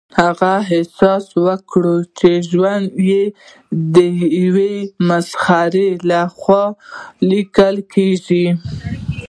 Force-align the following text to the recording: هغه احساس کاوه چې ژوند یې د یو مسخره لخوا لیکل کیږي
هغه 0.19 0.51
احساس 0.75 1.25
کاوه 1.71 1.93
چې 2.17 2.29
ژوند 2.49 2.85
یې 3.09 3.23
د 3.95 3.95
یو 4.45 4.57
مسخره 5.09 5.87
لخوا 6.09 6.63
لیکل 7.29 7.75
کیږي 7.93 8.45